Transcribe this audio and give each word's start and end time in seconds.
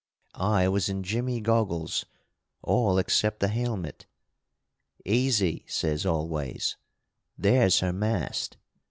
I 0.33 0.67
was 0.67 0.89
in 0.89 1.03
Jimmy 1.03 1.41
Goggles, 1.41 2.07
all 2.63 2.97
except 2.97 3.39
the 3.39 3.49
helmet. 3.49 4.07
'Easy,' 5.05 5.63
says 5.67 6.07
Always, 6.07 6.75
'there's 7.37 7.81
her 7.81 7.93
mast.' 7.93 8.57